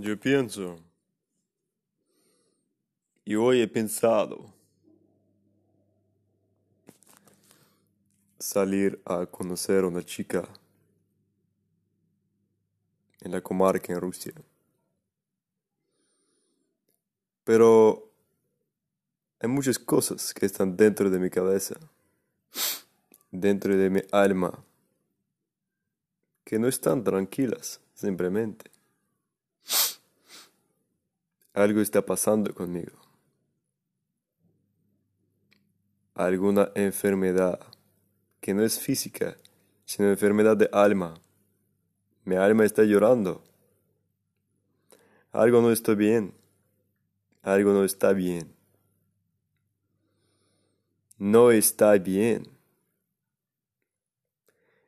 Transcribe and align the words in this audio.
Yo 0.00 0.16
pienso, 0.16 0.76
y 3.24 3.34
hoy 3.34 3.62
he 3.62 3.66
pensado 3.66 4.54
salir 8.38 9.02
a 9.04 9.26
conocer 9.26 9.82
a 9.82 9.88
una 9.88 10.04
chica 10.04 10.48
en 13.22 13.32
la 13.32 13.40
comarca 13.40 13.92
en 13.92 14.00
Rusia. 14.00 14.34
Pero 17.42 18.08
hay 19.40 19.48
muchas 19.48 19.80
cosas 19.80 20.32
que 20.32 20.46
están 20.46 20.76
dentro 20.76 21.10
de 21.10 21.18
mi 21.18 21.28
cabeza, 21.28 21.74
dentro 23.32 23.76
de 23.76 23.90
mi 23.90 24.02
alma, 24.12 24.64
que 26.44 26.56
no 26.56 26.68
están 26.68 27.02
tranquilas, 27.02 27.80
simplemente. 27.94 28.77
Algo 31.58 31.80
está 31.80 32.06
pasando 32.06 32.54
conmigo. 32.54 32.96
Alguna 36.14 36.70
enfermedad 36.76 37.58
que 38.40 38.54
no 38.54 38.62
es 38.62 38.78
física, 38.78 39.36
sino 39.84 40.08
enfermedad 40.08 40.56
de 40.56 40.70
alma. 40.72 41.14
Mi 42.24 42.36
alma 42.36 42.64
está 42.64 42.84
llorando. 42.84 43.42
Algo 45.32 45.60
no 45.60 45.72
está 45.72 45.94
bien. 45.94 46.32
Algo 47.42 47.72
no 47.72 47.82
está 47.82 48.12
bien. 48.12 48.54
No 51.16 51.50
está 51.50 51.98
bien. 51.98 52.46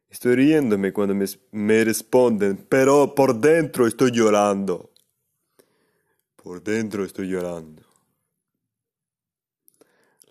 Estoy 0.08 0.36
riéndome 0.36 0.92
cuando 0.92 1.16
me, 1.16 1.26
me 1.50 1.82
responden, 1.82 2.64
pero 2.68 3.12
por 3.16 3.40
dentro 3.40 3.88
estoy 3.88 4.12
llorando. 4.12 4.89
Por 6.50 6.64
dentro 6.64 7.04
estoy 7.04 7.28
llorando. 7.28 7.84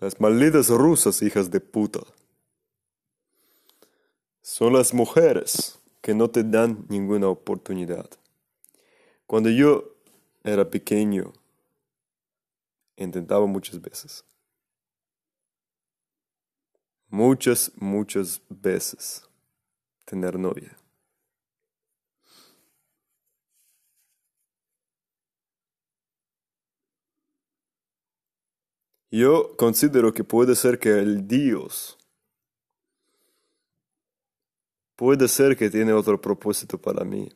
Las 0.00 0.20
malditas 0.20 0.68
rusas, 0.68 1.22
hijas 1.22 1.50
de 1.50 1.60
puta. 1.60 2.00
Son 4.42 4.74
las 4.74 4.92
mujeres 4.92 5.78
que 6.02 6.14
no 6.14 6.28
te 6.28 6.44
dan 6.44 6.84
ninguna 6.90 7.28
oportunidad. 7.28 8.06
Cuando 9.26 9.48
yo 9.48 9.94
era 10.44 10.68
pequeño, 10.68 11.32
intentaba 12.96 13.46
muchas 13.46 13.80
veces. 13.80 14.22
Muchas, 17.08 17.72
muchas 17.76 18.42
veces 18.50 19.26
tener 20.04 20.38
novia. 20.38 20.79
Yo 29.10 29.56
considero 29.56 30.14
que 30.14 30.24
puede 30.24 30.54
ser 30.54 30.78
que 30.78 30.90
el 30.90 31.26
Dios 31.26 31.98
puede 35.00 35.28
ser 35.28 35.56
que 35.56 35.70
tiene 35.70 35.94
otro 35.94 36.20
propósito 36.20 36.76
para 36.76 37.04
mí. 37.04 37.30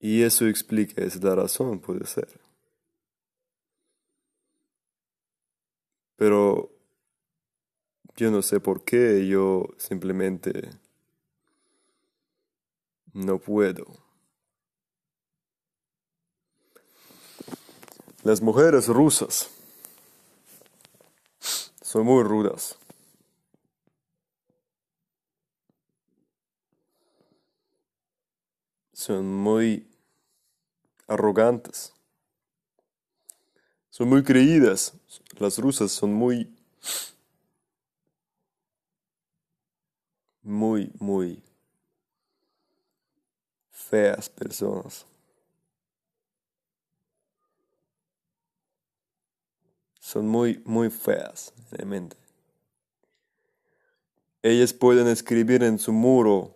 Y 0.00 0.22
eso 0.22 0.46
explica, 0.46 1.02
es 1.02 1.22
la 1.22 1.34
razón, 1.34 1.80
puede 1.80 2.06
ser. 2.06 2.40
Pero 6.16 6.70
yo 8.16 8.30
no 8.30 8.40
sé 8.40 8.58
por 8.58 8.84
qué, 8.84 9.26
yo 9.26 9.68
simplemente 9.76 10.70
no 13.12 13.38
puedo. 13.38 13.84
Las 18.24 18.40
mujeres 18.40 18.88
rusas 18.88 19.50
son 21.82 22.06
muy 22.06 22.24
rudas. 22.24 22.78
Son 28.94 29.30
muy 29.30 29.86
arrogantes. 31.06 31.92
Son 33.90 34.08
muy 34.08 34.24
creídas. 34.24 34.94
Las 35.38 35.58
rusas 35.58 35.92
son 35.92 36.14
muy, 36.14 36.50
muy, 40.40 40.90
muy 40.98 41.42
feas 43.70 44.30
personas. 44.30 45.04
Son 50.14 50.28
muy, 50.28 50.62
muy 50.64 50.90
feas, 50.90 51.52
realmente. 51.72 52.16
Ellas 54.44 54.72
pueden 54.72 55.08
escribir 55.08 55.64
en 55.64 55.76
su 55.76 55.92
muro 55.92 56.54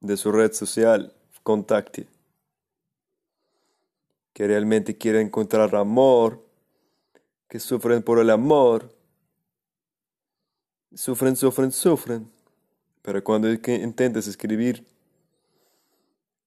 de 0.00 0.18
su 0.18 0.30
red 0.30 0.52
social, 0.52 1.14
contacte, 1.42 2.06
que 4.34 4.46
realmente 4.46 4.98
quieren 4.98 5.28
encontrar 5.28 5.74
amor, 5.74 6.44
que 7.48 7.58
sufren 7.58 8.02
por 8.02 8.18
el 8.18 8.28
amor, 8.28 8.94
sufren, 10.94 11.36
sufren, 11.36 11.72
sufren, 11.72 12.30
pero 13.00 13.24
cuando 13.24 13.50
intentes 13.50 14.26
escribir 14.26 14.86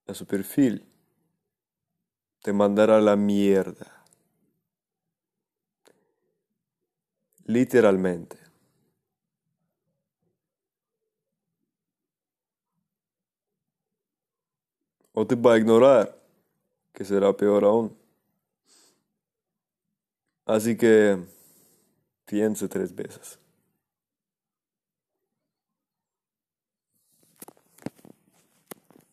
a 0.06 0.14
su 0.14 0.28
perfil, 0.28 0.85
te 2.44 2.53
mandará 2.53 3.02
la 3.02 3.16
mierda. 3.16 4.03
Literalmente. 7.46 8.38
O 15.14 15.26
te 15.28 15.36
va 15.36 15.53
a 15.53 15.58
ignorar, 15.58 16.16
que 16.94 17.06
será 17.06 17.32
peor 17.36 17.64
aún. 17.64 17.96
Así 20.46 20.76
que 20.76 21.18
piense 22.26 22.68
tres 22.68 22.94
veces. 22.94 23.40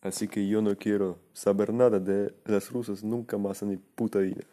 Así 0.03 0.27
que 0.29 0.49
yo 0.49 0.63
no 0.63 0.77
quiero 0.77 1.19
saber 1.35 1.73
nada 1.75 2.01
de 2.01 2.35
las 2.47 2.71
rusas 2.71 3.05
nunca 3.05 3.37
más 3.37 3.63
en 3.63 3.69
mi 3.69 3.77
puta 3.77 4.19
vida. 4.21 4.45